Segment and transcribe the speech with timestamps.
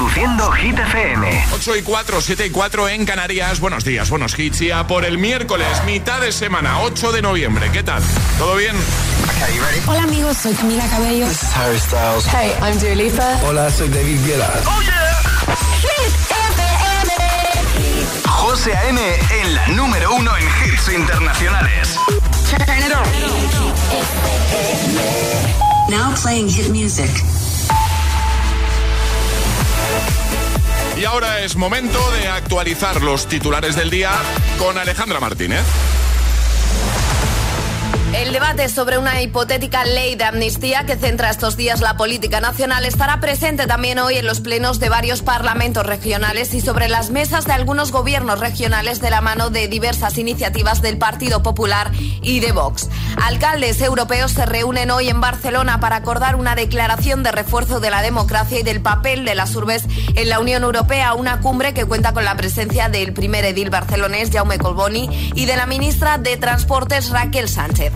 [0.00, 1.44] Reproduciendo Hit FM.
[1.52, 3.60] 8 y 4, 7 y 4 en Canarias.
[3.60, 4.60] Buenos días, buenos hits.
[4.60, 7.70] Ya por el miércoles, mitad de semana, 8 de noviembre.
[7.70, 8.02] ¿Qué tal?
[8.38, 8.74] ¿Todo bien?
[9.86, 11.26] Hola amigos, soy Camila Cabello.
[11.28, 12.24] This is Harry Styles.
[12.32, 13.40] Hey, I'm Dua Lipa.
[13.46, 14.50] Hola, soy David Guetta.
[14.64, 15.20] ¡Oh, yeah!
[15.82, 16.14] Hit
[16.48, 18.24] FM.
[18.26, 19.00] José A.M.
[19.42, 21.98] en la número uno en hits internacionales.
[22.48, 23.04] Turn it on.
[25.90, 27.10] Now playing hit music.
[31.00, 34.10] Y ahora es momento de actualizar los titulares del día
[34.58, 35.64] con Alejandra Martínez.
[38.12, 42.84] El debate sobre una hipotética ley de amnistía que centra estos días la política nacional
[42.84, 47.46] estará presente también hoy en los plenos de varios parlamentos regionales y sobre las mesas
[47.46, 52.50] de algunos gobiernos regionales de la mano de diversas iniciativas del Partido Popular y de
[52.50, 52.88] Vox.
[53.22, 58.02] Alcaldes europeos se reúnen hoy en Barcelona para acordar una declaración de refuerzo de la
[58.02, 59.84] democracia y del papel de las urbes
[60.16, 64.30] en la Unión Europea, una cumbre que cuenta con la presencia del primer edil barcelonés
[64.32, 67.92] Jaume Colboni y de la ministra de Transportes Raquel Sánchez.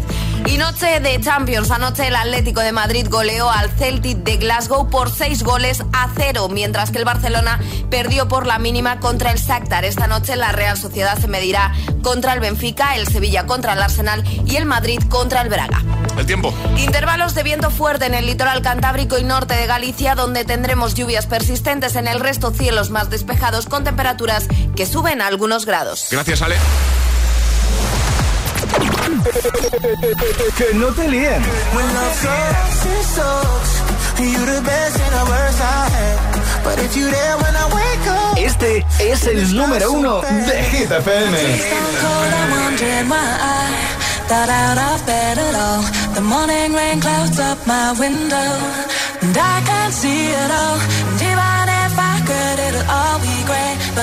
[0.46, 1.70] Y noche de Champions.
[1.70, 6.48] Anoche el Atlético de Madrid goleó al Celtic de Glasgow por seis goles a cero,
[6.48, 7.60] mientras que el Barcelona
[7.90, 9.84] perdió por la mínima contra el Shakhtar.
[9.84, 14.22] Esta noche la Real Sociedad se medirá contra el Benfica, el Sevilla contra el Arsenal
[14.46, 15.82] y el Madrid contra el Braga.
[16.18, 16.54] El tiempo.
[16.76, 21.26] Intervalos de viento fuerte en el litoral cantábrico y norte de Galicia, donde tendremos lluvias
[21.26, 26.08] persistentes en el resto cielos más despejados con temperaturas que suben a algunos grados.
[26.10, 26.56] Gracias, Ale.
[30.56, 31.42] Que no te líen.
[38.36, 41.38] Este es el número uno de Hit FM.
[44.26, 45.82] Got out of bed at all.
[46.14, 48.58] The morning rain clouds up my window.
[49.20, 51.53] And I can't see it all.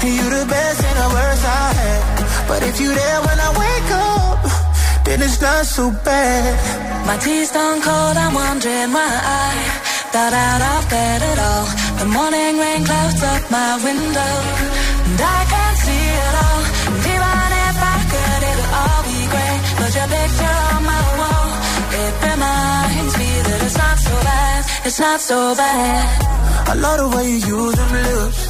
[0.00, 2.48] You the best and the worst I had.
[2.48, 4.40] But if you there when I wake up,
[5.04, 6.56] then it's not so bad.
[7.06, 9.12] My tea's stone cold, I'm wondering why
[9.44, 9.52] I
[10.10, 11.66] got out of bed at all.
[12.00, 14.32] The morning rain clouds up my window,
[15.04, 16.62] and I can't see it all.
[16.88, 19.60] And even if I could, it'll all be great.
[19.78, 21.48] But your picture on my wall,
[22.02, 24.60] it reminds me that it's not so bad.
[24.86, 26.04] It's not so bad.
[26.72, 28.49] I love the way you use them lips.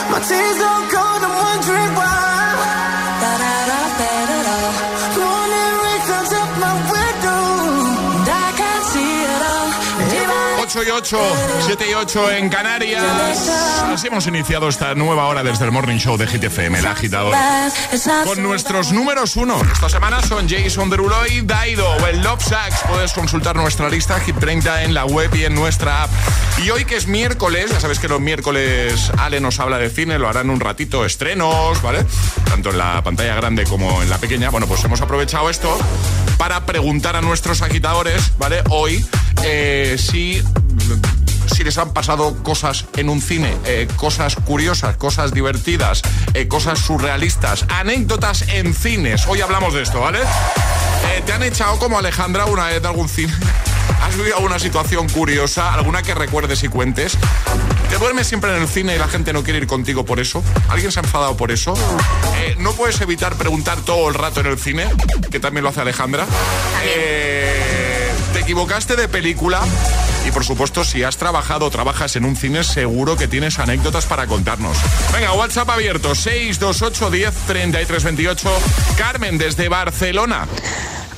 [11.01, 13.49] 8 y 8, 7 y 8 en Canarias.
[13.91, 17.33] Así hemos iniciado esta nueva hora desde el Morning Show de GTFM, el agitador.
[18.25, 19.59] Con nuestros números uno.
[19.73, 22.83] Esta semana son Jason Derulo y Daido o el Love Sax.
[22.87, 26.11] Puedes consultar nuestra lista Hit 30 en la web y en nuestra app.
[26.63, 30.19] Y hoy que es miércoles, ya sabes que los miércoles Ale nos habla de cine,
[30.19, 32.05] lo harán un ratito estrenos, ¿vale?
[32.45, 34.51] Tanto en la pantalla grande como en la pequeña.
[34.51, 35.75] Bueno, pues hemos aprovechado esto
[36.37, 38.61] para preguntar a nuestros agitadores, ¿vale?
[38.69, 39.03] Hoy
[39.43, 40.41] eh, si
[41.53, 46.01] si les han pasado cosas en un cine, eh, cosas curiosas, cosas divertidas,
[46.33, 49.27] eh, cosas surrealistas, anécdotas en cines.
[49.27, 50.19] Hoy hablamos de esto, ¿vale?
[50.19, 53.33] Eh, ¿Te han echado como Alejandra una vez de algún cine?
[54.01, 55.73] ¿Has vivido alguna situación curiosa?
[55.73, 57.17] ¿Alguna que recuerdes y cuentes?
[57.89, 60.43] ¿Te duermes siempre en el cine y la gente no quiere ir contigo por eso?
[60.69, 61.73] ¿Alguien se ha enfadado por eso?
[62.37, 64.85] Eh, ¿No puedes evitar preguntar todo el rato en el cine?
[65.29, 66.25] Que también lo hace Alejandra.
[66.83, 69.61] Eh, ¿Te equivocaste de película?
[70.33, 74.27] Por supuesto, si has trabajado o trabajas en un cine, seguro que tienes anécdotas para
[74.27, 74.77] contarnos.
[75.13, 78.49] Venga, WhatsApp abierto, 628 10 33 28.
[78.97, 80.47] Carmen, desde Barcelona.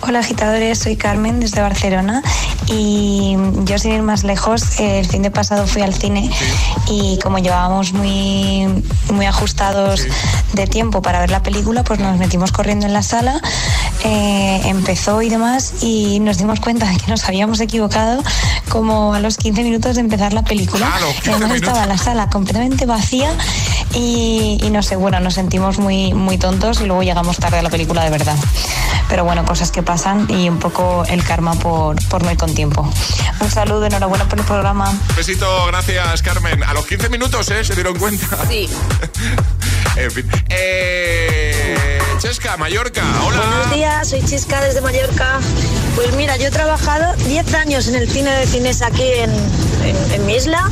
[0.02, 2.22] Hola agitadores, soy Carmen desde Barcelona
[2.68, 6.30] y yo sin ir más lejos, el fin de pasado fui al cine
[6.88, 8.68] y como llevábamos muy,
[9.12, 10.06] muy ajustados
[10.54, 13.42] de tiempo para ver la película, pues nos metimos corriendo en la sala,
[14.04, 18.24] eh, empezó y demás y nos dimos cuenta de que nos habíamos equivocado
[18.70, 20.92] como a los 15 minutos de empezar la película.
[20.94, 23.32] Ah, los 15 Además estaba la sala completamente vacía
[23.94, 27.62] y, y no sé, bueno, nos sentimos muy, muy tontos y luego llegamos tarde a
[27.62, 28.38] la película de verdad.
[29.10, 32.54] Pero bueno, cosas que pasan y un poco el karma por, por no ir con
[32.54, 32.90] tiempo.
[33.40, 34.92] Un saludo, enhorabuena por el programa.
[35.16, 36.64] Besito, gracias Carmen.
[36.64, 37.64] A los 15 minutos, ¿eh?
[37.64, 38.26] ¿Se dieron cuenta?
[38.48, 38.68] Sí.
[39.98, 40.30] en fin.
[40.50, 43.38] Eh, Chesca, Mallorca, hola.
[43.38, 45.40] Buenos días, soy Chisca desde Mallorca.
[45.96, 49.30] Pues mira, yo he trabajado 10 años en el cine de cines aquí en,
[49.84, 50.70] en- en mi isla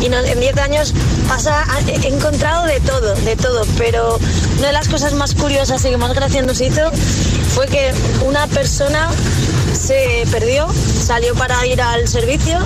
[0.00, 0.94] y en 10 años
[1.28, 4.18] pasa, he encontrado de todo, de todo, pero
[4.58, 6.90] una de las cosas más curiosas y que más gracia nos hizo
[7.54, 7.92] fue que
[8.24, 9.10] una persona
[9.78, 12.58] se perdió, salió para ir al servicio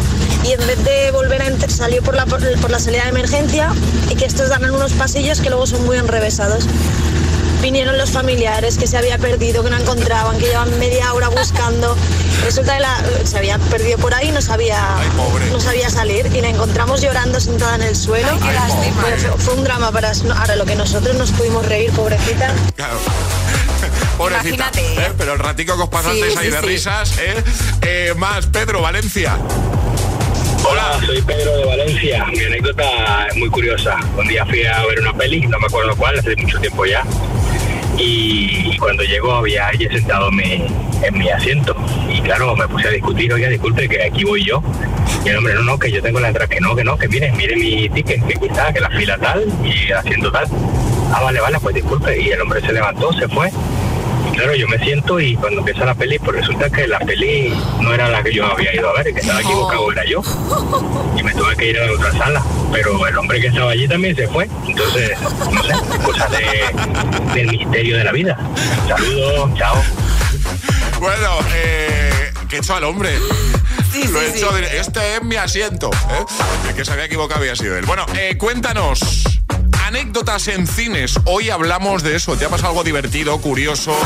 [0.44, 3.72] y en vez de volver a entrar salió por la, por la salida de emergencia
[4.10, 6.66] y que estos dan en unos pasillos que luego son muy enrevesados.
[7.64, 11.96] Vinieron los familiares que se había perdido, que no encontraban, que llevan media hora buscando.
[12.44, 15.46] Resulta que la- se había perdido por ahí, no sabía, Ay, pobre.
[15.50, 18.28] no sabía salir y la encontramos llorando sentada en el suelo.
[18.32, 19.00] Ay, qué lástima.
[19.02, 22.52] Fue, fue- fue un drama para ahora lo que nosotros nos pudimos reír, pobrecita.
[22.76, 22.98] Claro.
[24.18, 24.48] Pobrecita.
[24.56, 24.80] Imagínate.
[25.06, 25.12] ¿eh?
[25.16, 26.66] Pero el ratico que os pasasteis Sí, ahí sí, de sí.
[26.66, 27.34] risas, ¿eh?
[27.80, 29.36] Eh, Más, Pedro, Valencia.
[30.68, 32.24] Hola, soy Pedro de Valencia.
[32.26, 33.96] Mi anécdota es muy curiosa.
[34.16, 37.02] Un día fui a ver una peli, no me acuerdo cuál, hace mucho tiempo ya.
[37.96, 40.66] Y cuando llegó había alguien sentado en mi,
[41.02, 41.76] en mi asiento.
[42.08, 44.62] Y claro, me puse a discutir, oiga, disculpe, que aquí voy yo.
[45.24, 47.08] Y el hombre, no, no, que yo tengo la entrada, que no, que no, que
[47.08, 50.46] mire, mire mi ticket, que quizá, que la fila tal y el asiento tal.
[51.12, 52.20] Ah, vale, vale, pues disculpe.
[52.20, 53.50] Y el hombre se levantó, se fue.
[54.34, 57.94] Claro, yo me siento y cuando empieza la peli, pues resulta que la peli no
[57.94, 60.22] era la que yo había ido a ver, el que estaba equivocado era yo.
[61.16, 62.42] Y me tuve que ir a la otra sala.
[62.72, 64.48] Pero el hombre que estaba allí también se fue.
[64.66, 65.12] Entonces,
[65.52, 65.72] no sé,
[66.04, 68.36] cosas de, del misterio de la vida.
[68.88, 69.82] Saludos, chao.
[70.98, 73.10] Bueno, eh, ¿qué he hecho al hombre?
[73.92, 74.38] Sí, Lo sí, he sí.
[74.38, 75.90] hecho de- Este es mi asiento.
[75.92, 76.24] ¿eh?
[76.70, 77.84] El que se había equivocado había sido él.
[77.86, 79.33] Bueno, eh, cuéntanos.
[79.94, 81.20] Anécdotas en cines.
[81.24, 82.36] Hoy hablamos de eso.
[82.36, 83.96] ¿Te ha pasado algo divertido, curioso?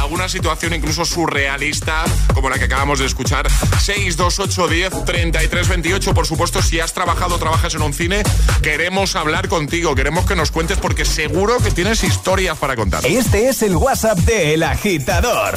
[0.00, 3.46] ¿Alguna situación incluso surrealista como la que acabamos de escuchar?
[3.50, 6.14] 628 10 33 28.
[6.14, 8.22] Por supuesto, si has trabajado o trabajas en un cine,
[8.62, 9.94] queremos hablar contigo.
[9.94, 13.04] Queremos que nos cuentes porque seguro que tienes historias para contar.
[13.04, 15.54] Este es el WhatsApp de El Agitador.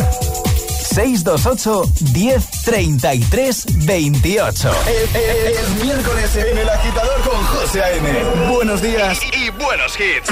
[0.89, 1.83] 628
[2.13, 4.71] 1033 28.
[4.87, 8.51] Es miércoles en El Agitador con José A.M.
[8.51, 9.19] Buenos días.
[9.33, 10.29] Y buenos hits.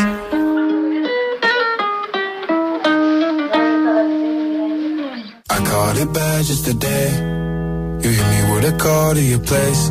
[5.50, 7.10] I caught it bad just today.
[8.02, 9.90] You hit me with a call to your place.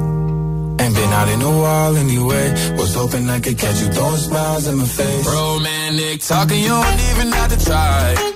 [0.78, 2.50] Ain't been out in a while anyway.
[2.76, 5.26] Was hoping I could catch you throwing smiles in my face.
[5.26, 8.35] Romantic talking, you don't even have to try.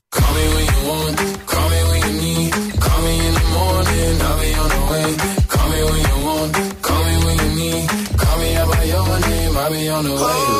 [10.03, 10.50] Name, I'll be on the way.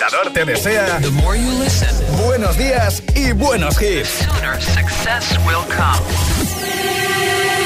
[0.00, 0.98] Agitador te desea
[2.24, 4.08] buenos días y buenos hits.
[4.60, 6.00] success will come.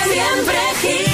[0.05, 1.14] Siempre hits.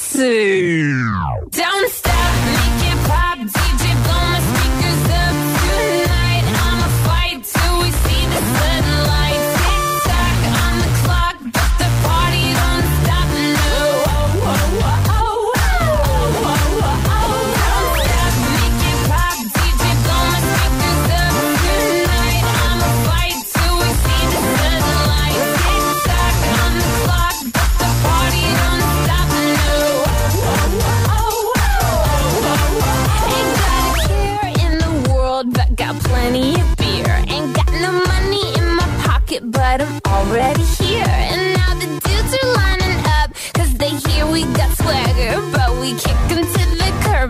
[0.13, 2.00] Don't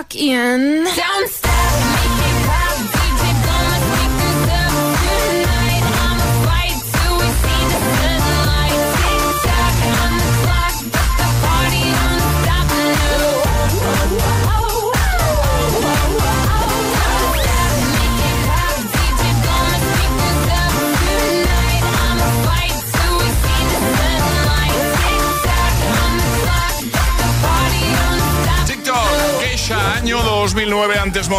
[0.00, 0.84] walk in.
[0.96, 1.39] Don't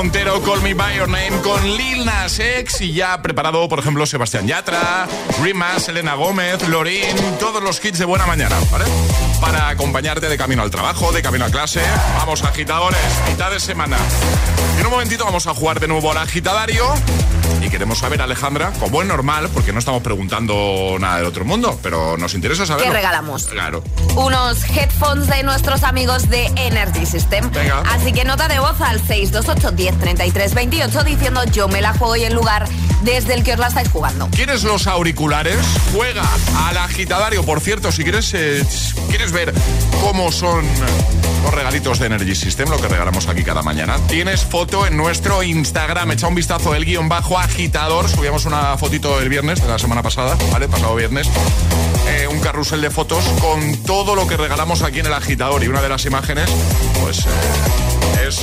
[0.10, 4.48] Call Me By Your Name con Lil Nas X y ya preparado, por ejemplo, Sebastián
[4.48, 5.08] Yatra,
[5.44, 8.58] Rima, Selena Gómez, Lorin, todos los kits de buena mañana.
[9.42, 11.82] Para acompañarte de camino al trabajo, de camino a clase.
[12.16, 13.98] Vamos, agitadores, mitad de semana.
[14.80, 16.86] En un momentito vamos a jugar de nuevo al agitadario
[17.62, 21.80] y queremos saber, Alejandra, como es normal, porque no estamos preguntando nada del otro mundo,
[21.84, 22.86] pero nos interesa saber.
[22.86, 23.46] ¿Qué regalamos?
[23.46, 23.84] Claro.
[24.16, 27.52] Unos headphones de nuestros amigos de Energy System.
[27.52, 27.84] Venga.
[27.92, 32.16] Así que nota de voz al 628 10 33 28 diciendo yo me la juego
[32.16, 32.68] y el lugar
[33.04, 34.28] desde el que os la estáis jugando.
[34.30, 35.60] ¿Quieres los auriculares?
[35.94, 36.24] Juega
[36.68, 37.44] al agitadario.
[37.44, 38.66] Por cierto, si quieres, eh,
[39.10, 39.54] quieres ver
[40.02, 40.66] cómo son
[41.44, 45.42] los regalitos de Energy System, lo que regalamos aquí cada mañana, tienes foto en nuestro
[45.44, 46.12] Instagram.
[46.12, 48.08] Echa un vistazo el guion bajo agitador.
[48.10, 50.68] Subíamos una fotito el viernes de la semana pasada, ¿vale?
[50.68, 51.28] Pasado viernes.
[52.08, 55.64] Eh, un carrusel de fotos con todo lo que regalamos aquí en el agitador.
[55.64, 56.50] Y una de las imágenes,
[57.02, 57.20] pues.
[57.26, 58.40] eh, Es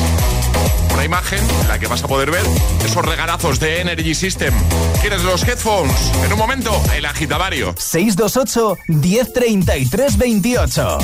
[0.93, 2.45] una imagen en la que vas a poder ver
[2.85, 4.55] esos regalazos de Energy System.
[5.01, 6.13] ¿Quieres los headphones?
[6.25, 7.75] En un momento, el agitavario.
[7.79, 10.99] 628 1033 28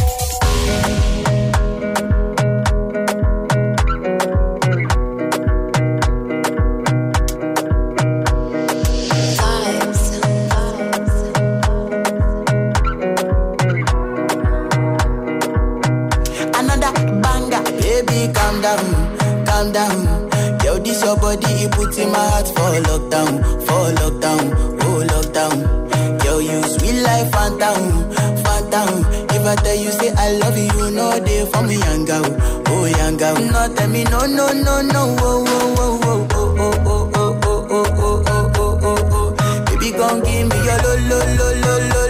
[21.84, 23.32] puts in my heart for lockdown,
[23.66, 24.44] for lockdown,
[24.82, 26.24] oh lockdown.
[26.24, 28.12] Yo, you sweet life, phantom,
[28.44, 29.04] phantom.
[29.30, 32.24] If I tell you say I love you, you know they for me, young girl,
[32.68, 33.34] oh young girl.
[33.34, 37.66] No, tell me no, no, no, no, oh, oh, oh, oh, oh, oh, oh, oh,
[37.70, 39.64] oh, oh, oh, oh, oh, oh, oh.
[39.66, 42.02] Baby, gon' give me lo, lo, lo, lo, lo,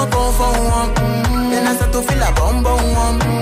[0.00, 1.50] Come for one, mm-hmm.
[1.50, 3.39] then I start to feel a bum bum one.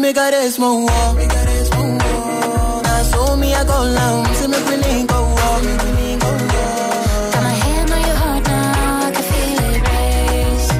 [0.00, 1.14] Me got a small wall.
[1.14, 2.82] Me got a small wall.
[2.82, 5.62] Now so me I go down, see me feeling go walk.
[7.32, 10.70] Got my hand on your heart now, I can feel it race.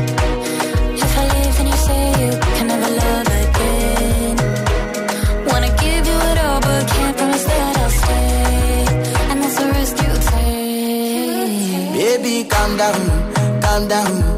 [1.02, 4.36] If I leave, then you say you can never love again.
[5.48, 8.84] Wanna give you it all, but can't promise that I'll stay.
[9.30, 12.22] And that's a risk you take.
[12.22, 13.00] Baby, calm down,
[13.62, 14.37] calm down.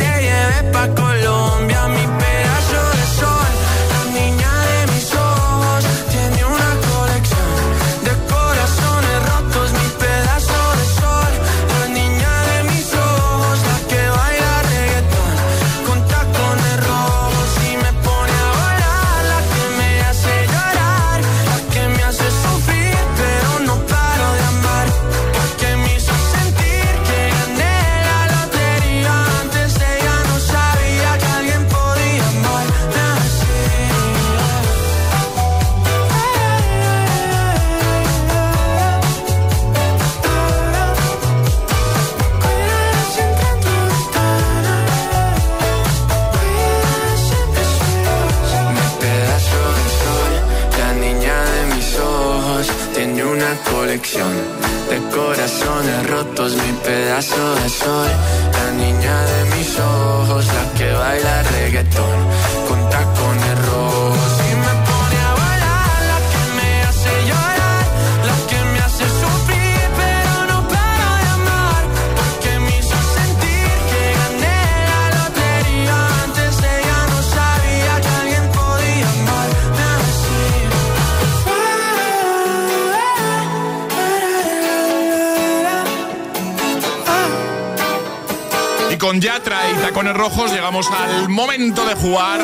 [89.21, 92.41] Yatra y tacones rojos llegamos al momento de jugar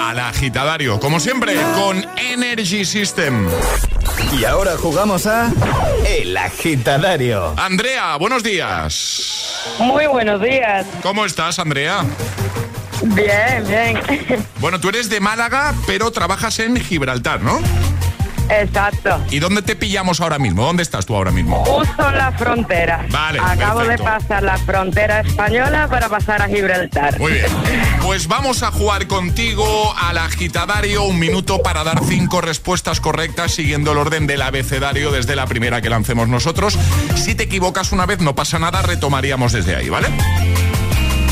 [0.00, 1.00] al agitadario.
[1.00, 3.48] Como siempre, con Energy System.
[4.38, 5.50] Y ahora jugamos a
[6.06, 7.54] El Agitadario.
[7.56, 9.64] Andrea, buenos días.
[9.80, 10.86] Muy buenos días.
[11.02, 12.04] ¿Cómo estás, Andrea?
[13.02, 14.46] Bien, bien.
[14.60, 17.58] Bueno, tú eres de Málaga, pero trabajas en Gibraltar, ¿no?
[18.50, 19.20] Exacto.
[19.30, 20.64] ¿Y dónde te pillamos ahora mismo?
[20.64, 21.64] ¿Dónde estás tú ahora mismo?
[21.64, 23.06] Justo en la frontera.
[23.10, 24.02] Vale, Acabo perfecto.
[24.04, 27.18] de pasar la frontera española para pasar a Gibraltar.
[27.18, 27.46] Muy bien.
[28.02, 33.92] Pues vamos a jugar contigo al agitadario un minuto para dar cinco respuestas correctas siguiendo
[33.92, 36.76] el orden del abecedario desde la primera que lancemos nosotros.
[37.16, 40.08] Si te equivocas una vez no pasa nada, retomaríamos desde ahí, ¿vale?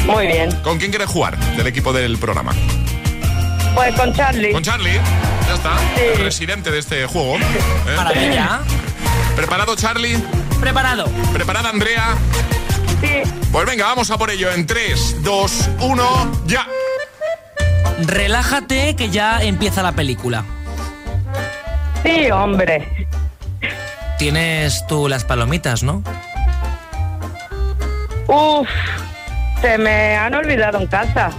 [0.06, 0.50] Muy bien.
[0.62, 2.52] ¿Con quién quieres jugar del equipo del programa?
[3.74, 4.52] Pues con Charlie.
[4.52, 5.00] Con Charlie.
[5.46, 5.72] Ya está.
[5.96, 7.36] El residente de este juego.
[7.36, 7.40] ¿eh?
[7.96, 8.60] Maravilla.
[9.36, 10.18] ¿Preparado, Charlie?
[10.60, 11.06] Preparado.
[11.32, 12.16] ¿Preparada, Andrea?
[13.00, 13.22] Sí.
[13.52, 16.66] Pues venga, vamos a por ello en 3, 2, 1, ya.
[18.00, 20.44] Relájate que ya empieza la película.
[22.02, 23.06] Sí, hombre.
[24.18, 26.02] Tienes tú las palomitas, ¿no?
[28.26, 28.68] Uf,
[29.60, 31.30] se me han olvidado en casa.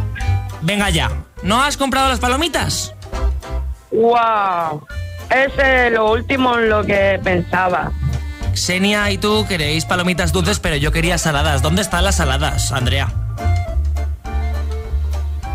[0.62, 1.12] Venga ya.
[1.44, 2.94] ¿No has comprado las palomitas?
[3.92, 4.86] Wow.
[5.30, 7.92] Es eh, lo último en lo que pensaba.
[8.54, 11.62] Xenia y tú queréis palomitas dulces, pero yo quería saladas.
[11.62, 13.14] ¿Dónde están las saladas, Andrea?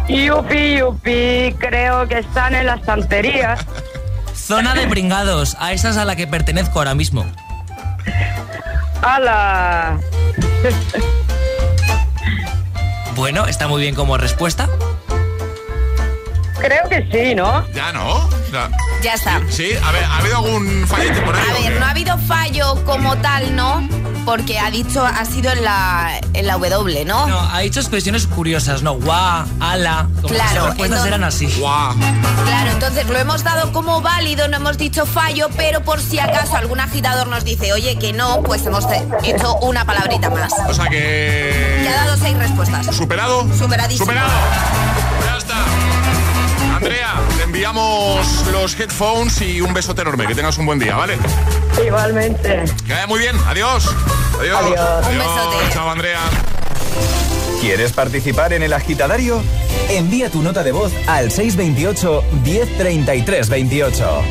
[0.09, 3.57] Yupi, yupi, creo que están en la estantería.
[4.35, 5.57] Zona de pringados.
[5.59, 7.27] A esa es a la que pertenezco ahora mismo.
[9.03, 9.99] ¡Hala!
[13.17, 14.69] Bueno, está muy bien como respuesta.
[16.65, 17.67] Creo que sí, ¿no?
[17.75, 18.27] Ya no.
[19.03, 19.41] Ya está.
[19.51, 21.43] sí, a ver, ¿ha habido algún fallete por ahí?
[21.51, 23.87] A ver, no ha habido fallo como tal, ¿no?
[24.25, 27.27] Porque ha dicho, ha sido en la, en la W, ¿no?
[27.27, 28.95] No, ha dicho expresiones curiosas, ¿no?
[28.95, 30.09] Guau, ala.
[30.23, 31.47] Claro, las respuestas entonces- eran así.
[31.59, 31.95] Guau.
[32.47, 36.57] Claro, entonces lo hemos dado como válido, no hemos dicho fallo, pero por si acaso
[36.57, 38.87] algún agitador nos dice, oye, que no, pues hemos
[39.25, 40.53] hecho una palabrita más.
[40.67, 41.81] O sea que...
[41.83, 42.87] Que ha dado seis respuestas.
[42.97, 43.47] ¿Superado?
[43.59, 44.07] Superadísimo.
[44.07, 44.31] Superado.
[46.85, 50.27] Andrea, te enviamos los headphones y un besote enorme.
[50.27, 51.17] Que tengas un buen día, ¿vale?
[51.83, 52.63] Igualmente.
[52.87, 53.35] Que vaya muy bien.
[53.47, 53.89] Adiós.
[54.39, 54.59] Adiós.
[54.63, 55.07] Adiós.
[55.07, 55.73] Un besote.
[55.73, 56.21] Chao, Andrea.
[57.63, 59.43] ¿Quieres participar en el agitadario?
[59.89, 64.23] Envía tu nota de voz al 628 1033 28.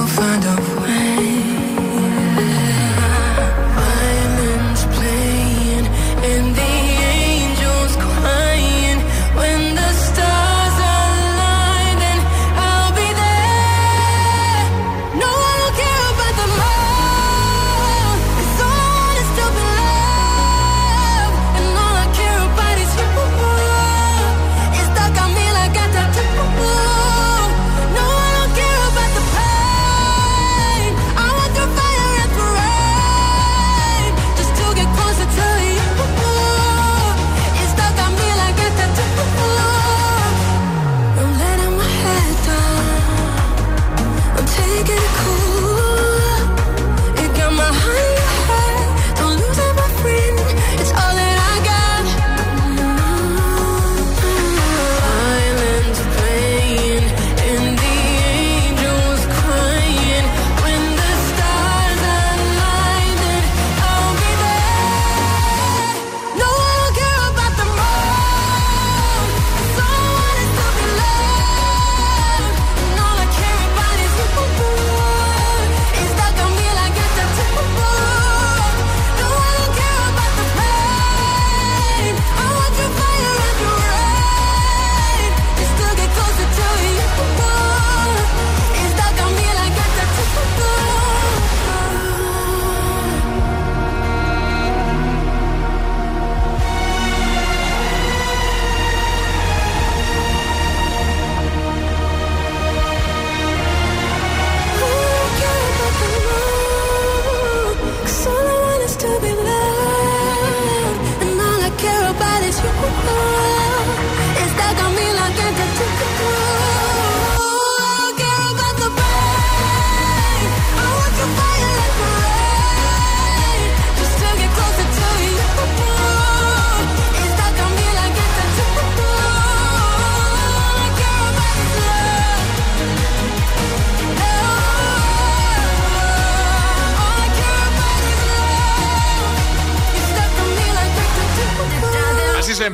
[0.00, 0.69] you'll find a way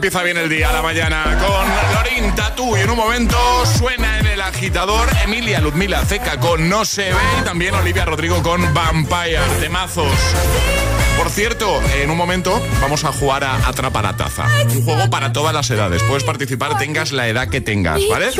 [0.07, 3.37] empieza bien el día, la mañana, con Lorin Tatu y en un momento
[3.77, 8.41] suena en el agitador Emilia Ludmila Ceca con No se ve y también Olivia Rodrigo
[8.41, 10.07] con Vampire de mazos.
[11.17, 14.47] Por cierto, en un momento vamos a jugar a Atrapa la Taza.
[14.65, 16.03] Un juego para todas las edades.
[16.03, 18.31] Puedes participar, tengas la edad que tengas, ¿vale?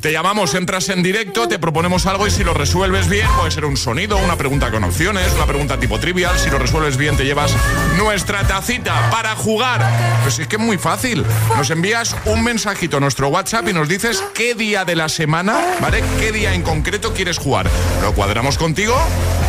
[0.00, 3.64] Te llamamos, entras en directo, te proponemos algo y si lo resuelves bien, puede ser
[3.64, 6.38] un sonido, una pregunta con opciones, una pregunta tipo trivial.
[6.38, 7.54] Si lo resuelves bien, te llevas
[7.96, 9.84] nuestra tacita para jugar.
[10.22, 11.24] Pues es que es muy fácil.
[11.56, 15.58] Nos envías un mensajito a nuestro WhatsApp y nos dices qué día de la semana,
[15.80, 16.02] ¿vale?
[16.20, 17.68] ¿Qué día en concreto quieres jugar?
[18.00, 18.96] Lo cuadramos contigo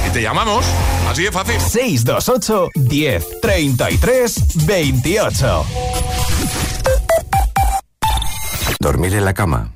[0.08, 0.66] y te llamamos.
[1.08, 1.60] Así de fácil.
[1.60, 5.66] 628 10 33 28.
[8.80, 9.74] Dormir en la cama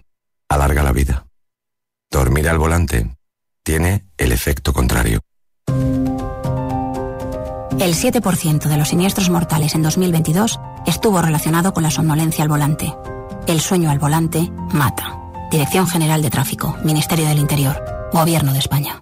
[0.49, 1.25] alarga la vida.
[2.11, 3.15] Dormir al volante
[3.63, 5.21] tiene el efecto contrario.
[7.79, 12.93] El 7% de los siniestros mortales en 2022 estuvo relacionado con la somnolencia al volante.
[13.45, 15.19] El sueño al volante mata.
[15.51, 19.01] Dirección General de Tráfico, Ministerio del Interior, Gobierno de España.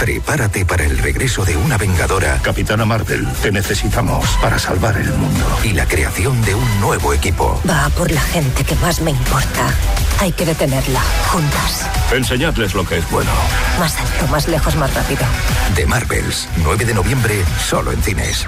[0.00, 2.40] Prepárate para el regreso de una vengadora.
[2.42, 5.44] Capitana Marvel, te necesitamos para salvar el mundo.
[5.62, 7.60] Y la creación de un nuevo equipo.
[7.68, 9.74] Va por la gente que más me importa.
[10.18, 11.86] Hay que detenerla, juntas.
[12.12, 13.30] Enseñadles lo que es bueno.
[13.78, 15.20] Más alto, más lejos, más rápido.
[15.74, 18.46] The Marvels, 9 de noviembre, solo en cines.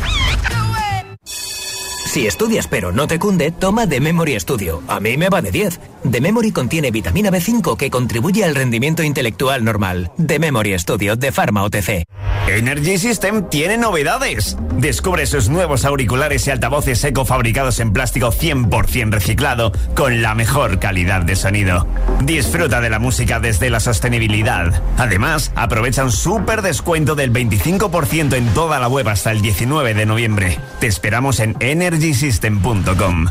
[2.13, 4.83] Si estudias pero no te cunde, toma The Memory Studio.
[4.87, 5.81] A mí me va de 10.
[6.11, 10.13] The Memory contiene vitamina B5 que contribuye al rendimiento intelectual normal.
[10.19, 12.05] The Memory Studio de Pharma OTC.
[12.49, 14.59] Energy System tiene novedades.
[14.77, 20.81] Descubre sus nuevos auriculares y altavoces eco fabricados en plástico 100% reciclado con la mejor
[20.81, 21.87] calidad de sonido.
[22.25, 24.83] Disfruta de la música desde la sostenibilidad.
[24.99, 30.05] Además, aprovecha un súper descuento del 25% en toda la web hasta el 19 de
[30.05, 30.59] noviembre.
[30.81, 31.57] Te esperamos en
[32.03, 33.31] energysystem.com.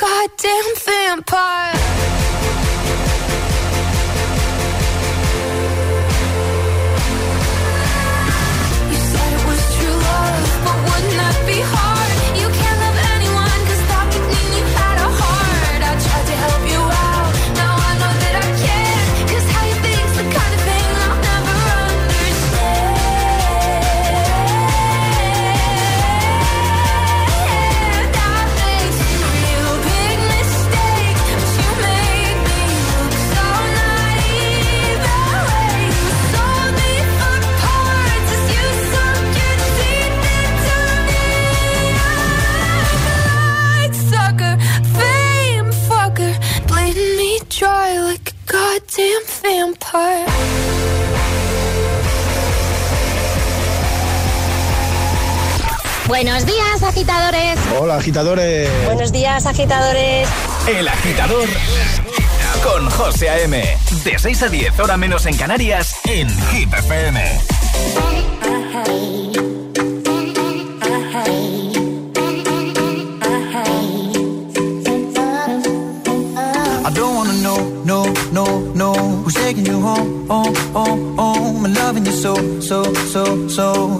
[0.00, 1.79] goddamn vampire.
[56.10, 57.56] Buenos días, agitadores.
[57.80, 58.68] Hola, agitadores.
[58.84, 60.28] Buenos días, agitadores.
[60.66, 61.48] El agitador
[62.64, 63.78] con José A.M.
[64.02, 67.20] De 6 a 10, hora menos en Canarias, en Hit FM.
[76.82, 78.92] I don't wanna know, no, no, no
[79.22, 82.82] Who's taking you home, home, home, home And loving you so, so,
[83.12, 83.99] so, so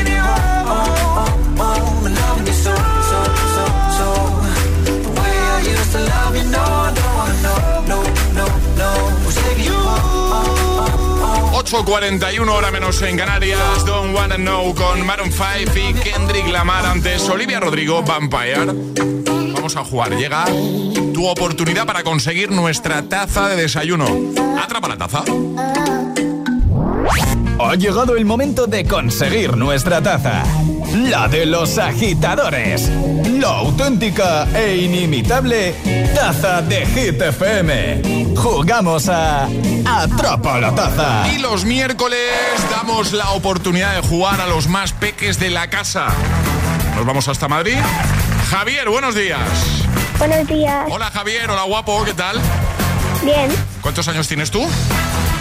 [11.71, 13.85] 8.41 hora menos en Canarias.
[13.85, 18.65] Don't Wanna Know con Maroon 5 y Kendrick Lamar antes Olivia Rodrigo Vampire.
[19.53, 20.17] Vamos a jugar.
[20.17, 20.43] Llega
[21.13, 24.05] tu oportunidad para conseguir nuestra taza de desayuno.
[24.61, 25.23] Atrapa la taza.
[27.57, 30.43] Ha llegado el momento de conseguir nuestra taza.
[30.93, 32.91] La de los agitadores.
[33.39, 35.73] La auténtica e inimitable
[36.13, 38.33] taza de Hit FM.
[38.35, 39.47] Jugamos a
[39.85, 41.27] Atrapa la taza.
[41.33, 42.19] Y los miércoles
[42.69, 46.07] damos la oportunidad de jugar a los más peques de la casa.
[46.95, 47.77] Nos vamos hasta Madrid.
[48.49, 49.39] Javier, buenos días.
[50.17, 50.85] Buenos días.
[50.89, 52.39] Hola Javier, hola guapo, ¿qué tal?
[53.23, 53.51] Bien.
[53.81, 54.67] ¿Cuántos años tienes tú?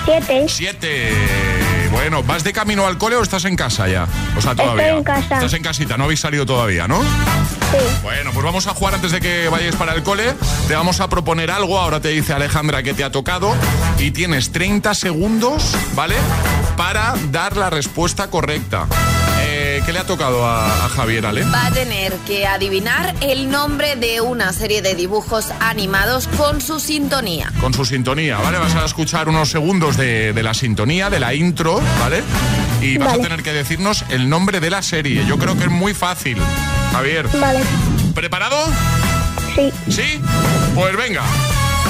[0.04, 0.46] Siete.
[0.48, 1.49] Siete.
[1.90, 4.06] Bueno, ¿vas de camino al cole o estás en casa ya?
[4.36, 4.84] O sea, todavía.
[4.84, 5.34] Estoy en casa.
[5.36, 7.02] Estás en casita, no habéis salido todavía, ¿no?
[7.02, 7.78] Sí.
[8.02, 10.34] Bueno, pues vamos a jugar antes de que vayáis para el cole.
[10.68, 11.78] Te vamos a proponer algo.
[11.78, 13.54] Ahora te dice Alejandra que te ha tocado.
[13.98, 16.16] Y tienes 30 segundos, ¿vale?
[16.76, 18.86] Para dar la respuesta correcta.
[19.80, 21.44] Eh, ¿Qué le ha tocado a, a Javier, Ale?
[21.44, 26.80] Va a tener que adivinar el nombre de una serie de dibujos animados con su
[26.80, 27.52] sintonía.
[27.60, 28.58] Con su sintonía, ¿vale?
[28.58, 32.22] Vas a escuchar unos segundos de, de la sintonía, de la intro, ¿vale?
[32.80, 33.20] Y vas Vale.
[33.20, 35.24] a tener que decirnos el nombre de la serie.
[35.26, 36.38] Yo creo que es muy fácil.
[36.92, 37.28] Javier.
[37.38, 37.60] Vale.
[38.14, 38.56] ¿Preparado?
[39.54, 39.72] Sí.
[39.90, 40.20] ¿Sí?
[40.74, 41.22] Pues venga.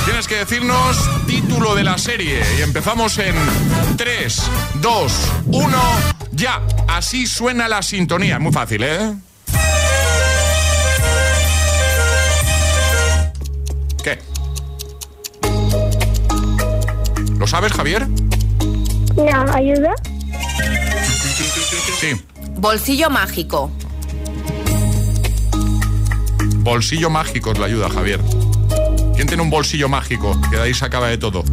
[0.04, 2.42] Tienes que decirnos título de la serie.
[2.58, 3.34] Y empezamos en
[3.96, 4.42] 3,
[4.80, 5.12] 2,
[5.46, 5.78] 1,
[6.40, 6.62] ya.
[6.88, 8.38] Así suena la sintonía.
[8.38, 9.14] Muy fácil, ¿eh?
[14.02, 14.18] ¿Qué?
[17.38, 18.08] ¿Lo sabes, Javier?
[19.16, 19.94] No, ayuda.
[21.98, 22.20] Sí.
[22.56, 23.70] Bolsillo mágico.
[26.56, 28.20] Bolsillo mágico es la ayuda, Javier.
[29.14, 30.38] ¿Quién tiene un bolsillo mágico?
[30.50, 31.44] Que de ahí se acaba de todo.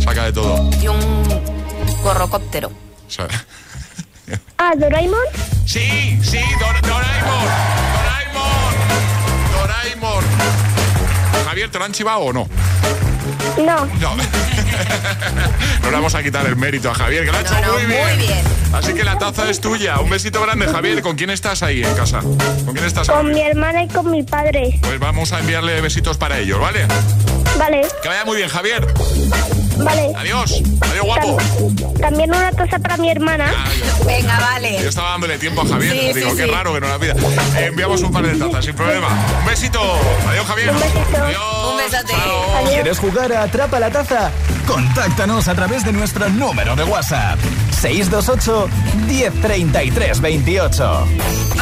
[0.00, 0.70] Saca de todo.
[0.80, 0.98] Y un
[2.02, 2.68] corrocóptero.
[2.68, 3.26] O sea,
[4.58, 5.20] Ah, Doraemon.
[5.66, 7.46] Sí, sí, Dor- Doraemon.
[7.94, 8.74] Doraemon.
[9.52, 10.24] Doraemon.
[11.46, 12.48] Javier, ¿te lo han chivado o no?
[13.56, 13.86] No.
[13.86, 14.16] No.
[15.82, 17.86] no le vamos a quitar el mérito a Javier, que lo ha hecho no, muy,
[17.86, 18.06] bien.
[18.08, 18.40] muy bien.
[18.72, 19.98] Así que la taza es tuya.
[20.00, 21.02] Un besito grande, Javier.
[21.02, 22.20] ¿Con quién estás ahí en casa?
[22.20, 24.78] ¿Con quién estás Con mi hermana y con mi padre.
[24.82, 26.86] Pues vamos a enviarle besitos para ellos, ¿vale?
[27.58, 27.86] Vale.
[28.02, 28.86] Que vaya muy bien, Javier.
[29.78, 30.12] Vale.
[30.16, 30.62] Adiós.
[30.80, 31.36] Adiós, guapo.
[32.00, 33.52] También una taza para mi hermana.
[34.06, 34.78] Venga, vale.
[34.82, 35.92] Yo estaba dándole tiempo a Javier.
[35.92, 36.50] Sí, Digo, sí, qué sí.
[36.50, 37.14] raro que no la pida.
[37.58, 39.08] Eh, enviamos un par de tazas, sin problema.
[39.40, 39.80] Un besito.
[40.28, 40.70] Adiós, Javier.
[40.70, 41.42] Adiós.
[41.70, 42.14] Un besote.
[42.70, 44.30] ¿Quieres jugar a Atrapa la Taza?
[44.66, 47.38] Contáctanos a través de nuestro número de WhatsApp.
[47.80, 48.68] 628
[49.06, 51.06] 1033 28.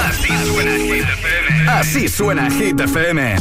[0.09, 1.71] Así suena Hit FM.
[1.71, 3.37] Así suena Hit FM.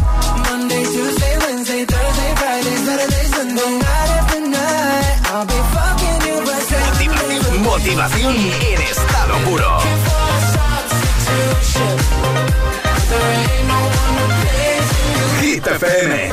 [0.49, 3.79] Monday, Tuesday, Wednesday, Thursday, Friday, Saturday, Sunday,
[5.35, 6.23] Motivación,
[7.61, 9.79] motivación en estado puro.
[15.41, 16.31] Hit FM.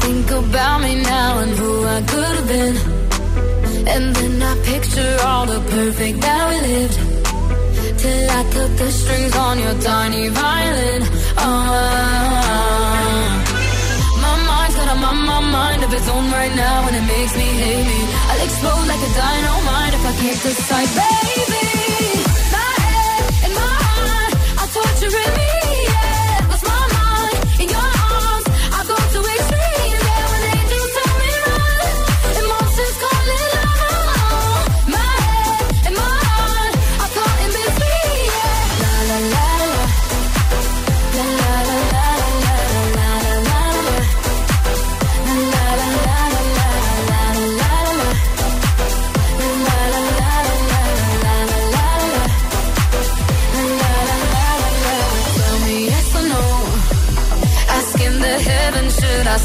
[0.00, 2.76] Think about me now and who I could have been.
[3.88, 6.98] And then I picture all the perfect that we lived.
[7.98, 10.55] Till I cut the strings on your tiny violin.
[19.18, 21.45] I don't mind if I kiss the side, baby.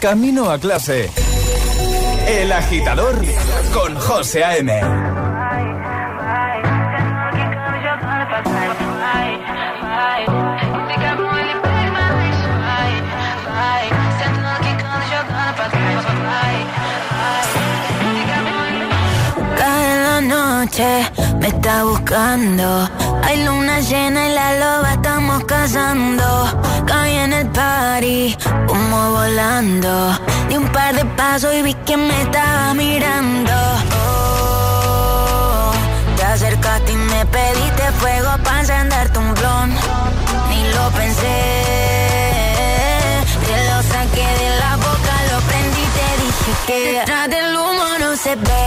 [0.00, 1.10] Camino a clase.
[2.28, 3.14] El agitador
[3.72, 4.80] con José A.M.
[19.58, 22.88] Cae la noche, me está buscando.
[23.22, 26.62] Hay luna llena y la loba estamos cazando.
[26.86, 28.35] Caí en el party,
[28.86, 30.18] humo volando.
[30.48, 33.52] Di un par de pasos y vi que me estaba mirando.
[34.02, 35.72] Oh,
[36.16, 39.70] te acercaste y me pediste fuego para encenderte un blon.
[40.50, 41.38] Ni lo pensé,
[43.46, 47.86] te lo saqué de la boca, lo prendí y te dije que detrás del humo
[48.00, 48.66] no se ve,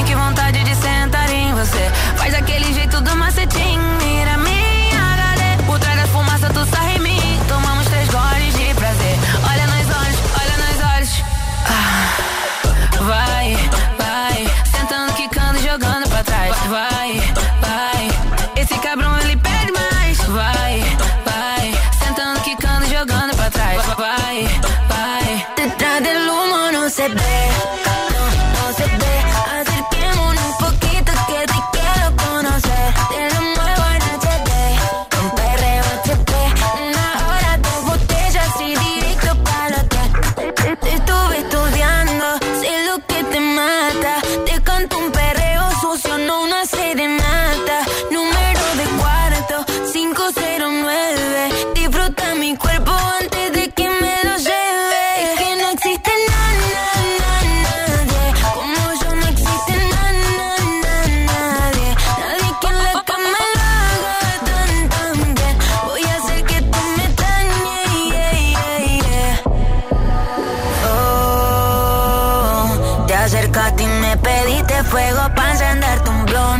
[74.91, 76.59] fuego para encenderte un blon.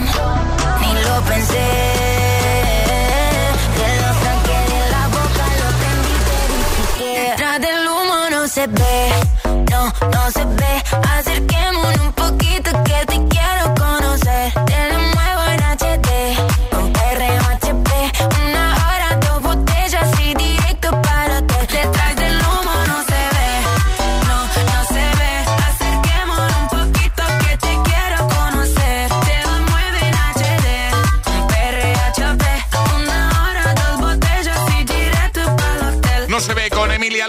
[0.81, 1.67] Ni lo pensé.
[3.77, 8.47] Te lo saqué de la boca, lo prendí, te dije que detrás del humo no
[8.47, 8.99] se ve,
[9.71, 9.81] no,
[10.13, 10.50] no se ve.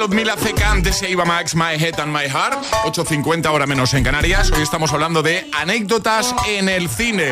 [0.03, 4.03] Ludmila Ceca, antes se iba Max, My Head and My Heart, 8.50 hora menos en
[4.03, 4.51] Canarias.
[4.51, 7.31] Hoy estamos hablando de anécdotas en el cine.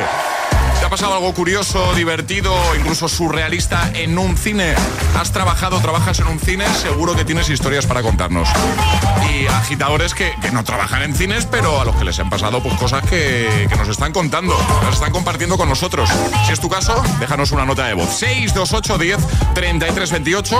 [0.78, 4.76] ¿Te ha pasado algo curioso, divertido, incluso surrealista en un cine?
[5.18, 6.64] ¿Has trabajado, trabajas en un cine?
[6.74, 8.48] Seguro que tienes historias para contarnos.
[9.46, 13.04] Agitadores que, no trabajan en cines, pero a los que les han pasado pues, cosas
[13.04, 16.10] que, que nos están contando, nos están compartiendo con nosotros.
[16.46, 18.10] Si es tu caso, déjanos una nota de voz.
[18.18, 19.18] 628 10
[19.54, 20.58] 33 28.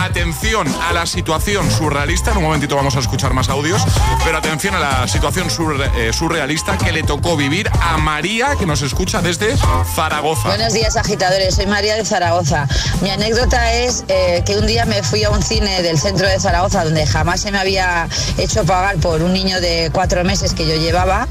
[0.00, 2.32] Atención a la situación surrealista.
[2.32, 3.82] En un momentito vamos a escuchar más audios.
[4.24, 5.48] Pero atención a la situación
[5.96, 9.56] eh, surrealista que le tocó vivir a María, que nos escucha desde
[9.94, 10.48] Zaragoza.
[10.48, 11.54] Buenos días, agitadores.
[11.54, 12.66] Soy María de Zaragoza.
[13.00, 16.38] Mi anécdota es eh, que un día me fui a un cine del centro de
[16.40, 20.66] Zaragoza donde jamás se me había hecho pagar por un niño de cuatro meses que
[20.66, 21.28] yo llevaba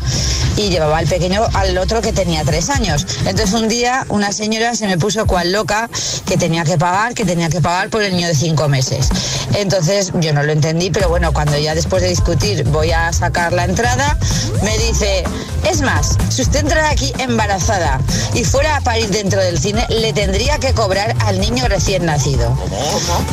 [0.56, 3.06] y llevaba al pequeño al otro que tenía tres años.
[3.26, 5.90] Entonces un día una señora se me puso cual loca
[6.26, 9.10] que tenía que pagar, que tenía que pagar por el niño de cinco meses.
[9.56, 13.54] Entonces yo no lo entendí, pero bueno, cuando ya después de discutir voy a sacar
[13.54, 14.18] la entrada,
[14.64, 15.24] me dice,
[15.70, 18.00] es más, si usted entra aquí embarazada
[18.34, 22.58] y fuera a parir dentro del cine, le tendría que cobrar al niño recién nacido.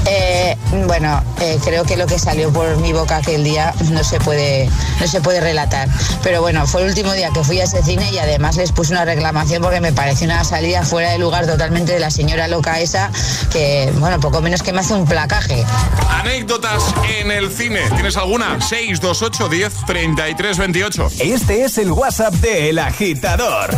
[0.06, 0.53] Eh,
[0.86, 4.68] bueno, eh, creo que lo que salió por mi boca aquel día no se puede,
[5.00, 5.88] no se puede relatar.
[6.22, 8.92] Pero bueno, fue el último día que fui a ese cine y además les puse
[8.92, 12.80] una reclamación porque me pareció una salida fuera de lugar totalmente de la señora loca
[12.80, 13.10] esa
[13.50, 15.64] que, bueno, poco menos que me hace un placaje.
[16.10, 17.80] Anécdotas en el cine.
[17.94, 18.60] ¿Tienes alguna?
[18.60, 21.10] 628 10 33 28.
[21.20, 23.70] Este es el WhatsApp de El Agitador.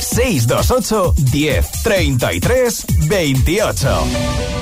[0.00, 4.61] 628 10 33 28.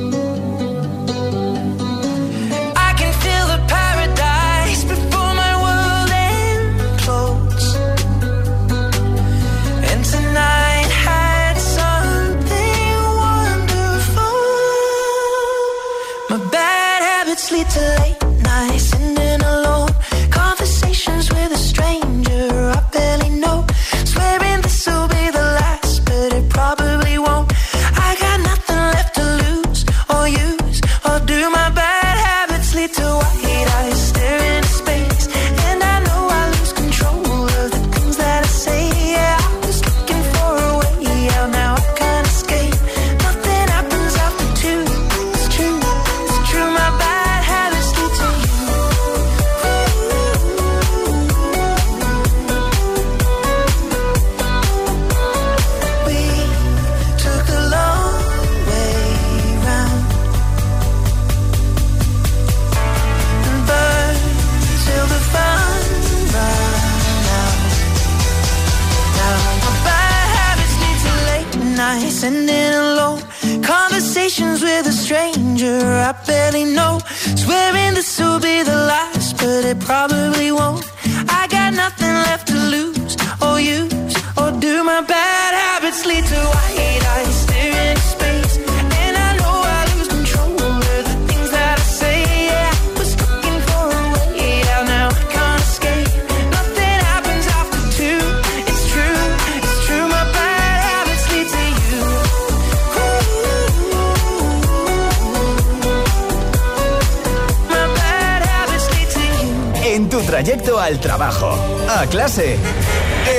[112.11, 112.57] Clase.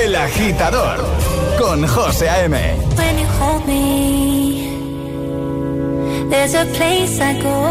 [0.01, 0.97] El agitador
[1.59, 2.57] con José A.M.
[6.29, 7.62] There's a place I go.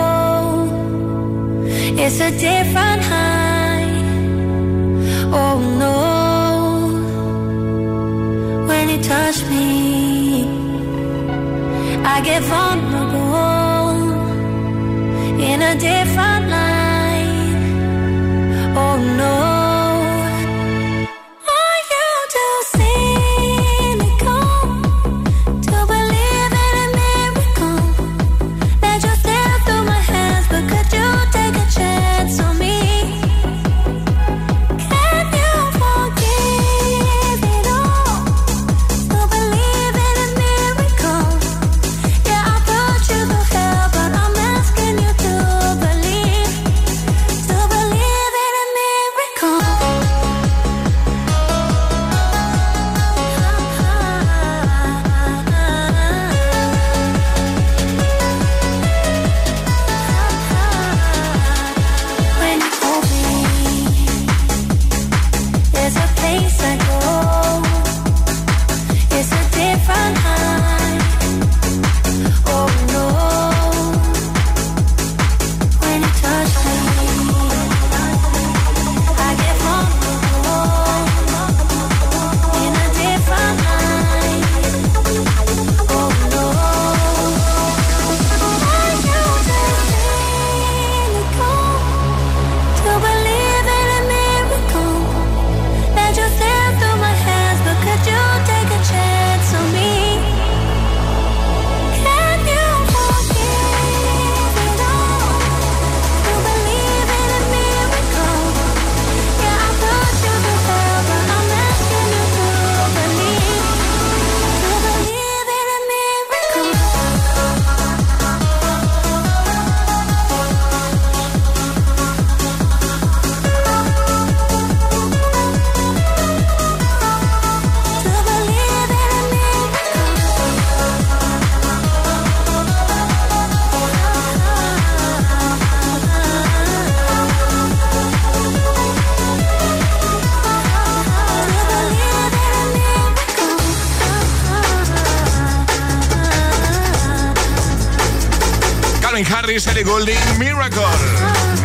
[149.52, 150.80] Harris, Ellie Goulding, Miracle.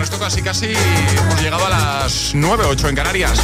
[0.01, 3.41] Esto casi casi hemos llegado a las 9, 8 en Canarias.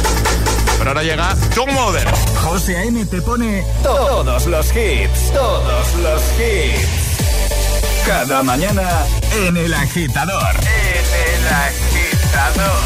[0.76, 2.06] Pero ahora llega Tom Mother.
[2.42, 3.06] José A.M.
[3.06, 8.04] te pone todos los hits, todos los hits.
[8.06, 9.06] Cada mañana
[9.46, 10.54] en el agitador.
[10.56, 12.82] En el agitador.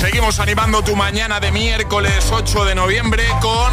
[0.00, 3.70] Seguimos animando tu mañana de miércoles 8 de noviembre con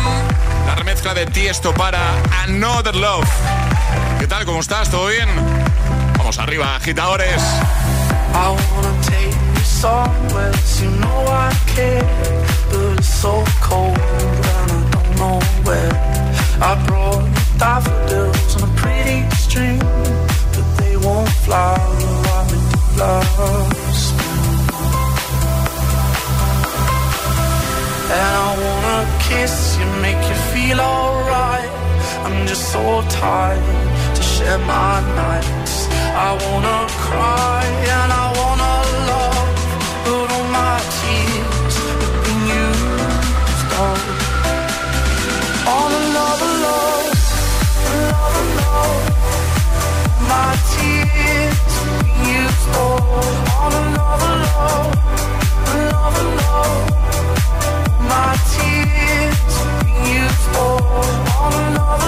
[0.66, 2.02] la remezcla de Tiesto para
[2.44, 3.30] Another Love.
[4.20, 4.44] ¿Qué tal?
[4.44, 4.92] ¿Cómo estás?
[4.92, 5.57] ¿Todo bien?
[6.36, 7.42] Arriba, agitadores.
[28.10, 31.70] And I wanna kiss you, make you feel alright.
[32.26, 35.67] I'm just so tired to share my nights.
[36.20, 38.78] I wanna cry and I wanna
[40.04, 44.02] but all my tears have been used up.
[45.78, 47.12] Another love,
[48.58, 49.04] love.
[50.32, 53.04] My tears have been used up.
[53.68, 54.96] Another love,
[56.42, 56.86] love.
[58.10, 60.82] My tears have been used up.
[61.46, 62.07] Another love,